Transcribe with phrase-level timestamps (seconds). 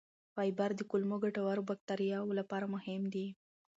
[0.33, 3.27] فایبر د کولمو ګټورو بکتریاوو لپاره مهم دی.